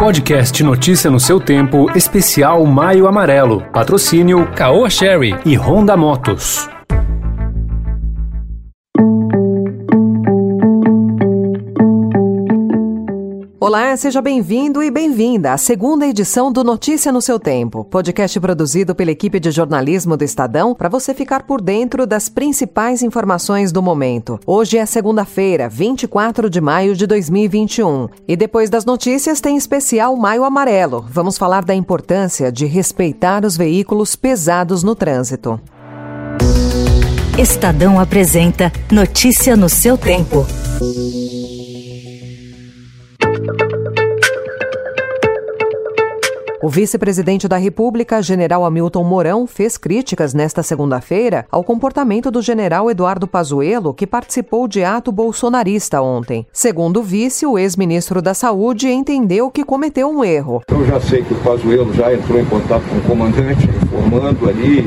[0.00, 3.60] Podcast Notícia no seu tempo, especial Maio Amarelo.
[3.70, 6.66] Patrocínio Caoa Sherry e Honda Motos.
[13.70, 18.96] Olá, seja bem-vindo e bem-vinda à segunda edição do Notícia no seu Tempo, podcast produzido
[18.96, 23.80] pela equipe de jornalismo do Estadão para você ficar por dentro das principais informações do
[23.80, 24.40] momento.
[24.44, 28.08] Hoje é segunda-feira, 24 de maio de 2021.
[28.26, 31.06] E depois das notícias tem especial Maio Amarelo.
[31.08, 35.60] Vamos falar da importância de respeitar os veículos pesados no trânsito.
[37.38, 40.44] Estadão apresenta Notícia no seu tempo.
[46.62, 52.90] O vice-presidente da República, general Hamilton Mourão, fez críticas nesta segunda-feira ao comportamento do general
[52.90, 56.46] Eduardo Pazuello, que participou de ato bolsonarista ontem.
[56.52, 60.60] Segundo o vice, o ex-ministro da Saúde entendeu que cometeu um erro.
[60.70, 64.84] Eu já sei que o Pazuello já entrou em contato com o comandante, informando ali,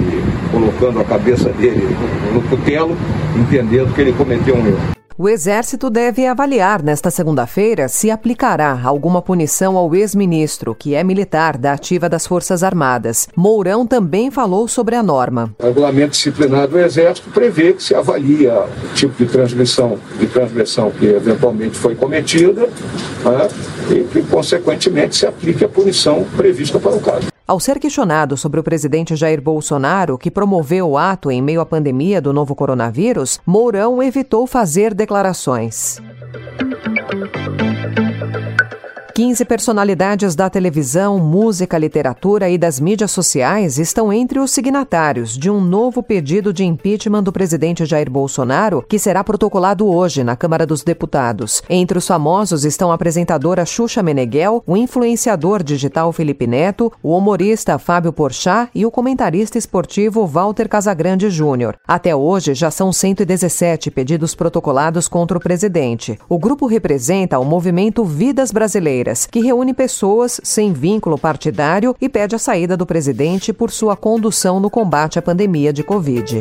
[0.52, 1.88] colocando a cabeça dele
[2.32, 2.96] no cutelo,
[3.36, 5.03] entendendo que ele cometeu um erro.
[5.24, 11.58] O Exército deve avaliar nesta segunda-feira se aplicará alguma punição ao ex-ministro, que é militar
[11.58, 13.30] da ativa das Forças Armadas.
[13.34, 15.56] Mourão também falou sobre a norma.
[15.60, 20.92] O regulamento disciplinar do Exército prevê que se avalia o tipo de transmissão, de transgressão
[20.92, 22.64] que eventualmente foi cometida
[23.24, 23.48] né,
[23.92, 27.33] e que, consequentemente, se aplique a punição prevista para o caso.
[27.46, 31.66] Ao ser questionado sobre o presidente Jair Bolsonaro, que promoveu o ato em meio à
[31.66, 36.02] pandemia do novo coronavírus, Mourão evitou fazer declarações.
[39.16, 45.52] 15 personalidades da televisão, música, literatura e das mídias sociais estão entre os signatários de
[45.52, 50.66] um novo pedido de impeachment do presidente Jair Bolsonaro, que será protocolado hoje na Câmara
[50.66, 51.62] dos Deputados.
[51.70, 57.78] Entre os famosos estão a apresentadora Xuxa Meneghel, o influenciador digital Felipe Neto, o humorista
[57.78, 61.78] Fábio Porchat e o comentarista esportivo Walter Casagrande Júnior.
[61.88, 66.18] Até hoje já são 117 pedidos protocolados contra o presidente.
[66.28, 72.36] O grupo representa o movimento Vidas Brasileiras que reúne pessoas sem vínculo partidário e pede
[72.36, 76.40] a saída do presidente por sua condução no combate à pandemia de Covid.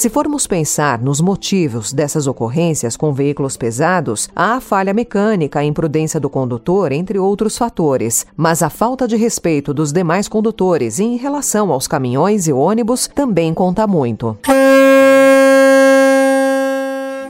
[0.00, 5.64] Se formos pensar nos motivos dessas ocorrências com veículos pesados, há a falha mecânica, a
[5.64, 8.24] imprudência do condutor, entre outros fatores.
[8.34, 13.52] Mas a falta de respeito dos demais condutores em relação aos caminhões e ônibus também
[13.52, 14.38] conta muito.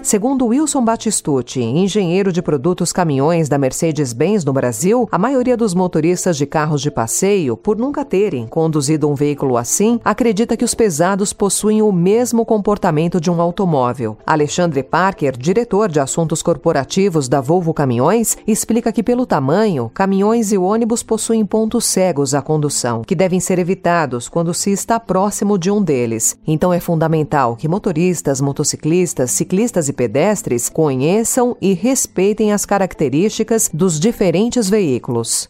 [0.03, 6.39] Segundo Wilson Batistucci, engenheiro de produtos caminhões da Mercedes-Benz no Brasil, a maioria dos motoristas
[6.39, 11.35] de carros de passeio, por nunca terem conduzido um veículo assim, acredita que os pesados
[11.35, 14.17] possuem o mesmo comportamento de um automóvel.
[14.27, 20.57] Alexandre Parker, diretor de assuntos corporativos da Volvo Caminhões, explica que pelo tamanho, caminhões e
[20.57, 25.71] ônibus possuem pontos cegos à condução, que devem ser evitados quando se está próximo de
[25.71, 26.39] um deles.
[26.47, 34.01] Então é fundamental que motoristas, motociclistas, ciclistas e pedestres conheçam e respeitem as características dos
[34.01, 35.49] diferentes veículos.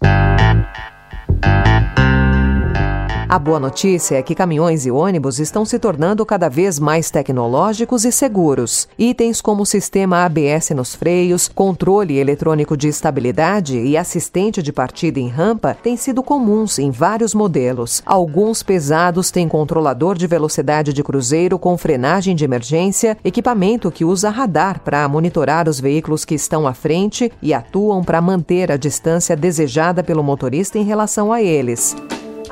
[3.41, 8.13] Boa notícia é que caminhões e ônibus estão se tornando cada vez mais tecnológicos e
[8.13, 8.87] seguros.
[8.99, 15.29] Itens como sistema ABS nos freios, controle eletrônico de estabilidade e assistente de partida em
[15.29, 18.03] rampa têm sido comuns em vários modelos.
[18.05, 24.29] Alguns pesados têm controlador de velocidade de cruzeiro com frenagem de emergência, equipamento que usa
[24.29, 29.35] radar para monitorar os veículos que estão à frente e atuam para manter a distância
[29.35, 31.97] desejada pelo motorista em relação a eles.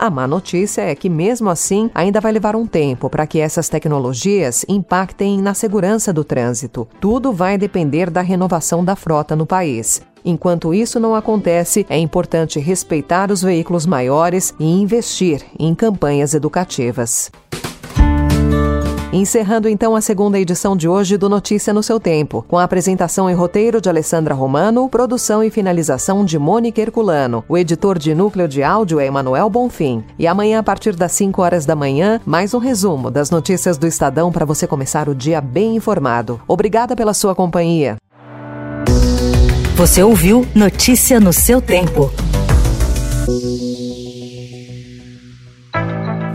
[0.01, 3.69] A má notícia é que, mesmo assim, ainda vai levar um tempo para que essas
[3.69, 6.87] tecnologias impactem na segurança do trânsito.
[7.01, 10.01] Tudo vai depender da renovação da frota no país.
[10.25, 17.33] Enquanto isso não acontece, é importante respeitar os veículos maiores e investir em campanhas educativas.
[19.11, 23.31] Encerrando então a segunda edição de hoje do Notícia no seu Tempo, com a apresentação
[23.31, 27.43] e roteiro de Alessandra Romano, produção e finalização de Mônica Herculano.
[27.49, 30.05] O editor de núcleo de áudio é Emanuel Bonfim.
[30.19, 33.87] E amanhã, a partir das 5 horas da manhã, mais um resumo das notícias do
[33.87, 36.39] Estadão para você começar o dia bem informado.
[36.47, 37.97] Obrigada pela sua companhia.
[39.75, 42.11] Você ouviu Notícia no seu tempo.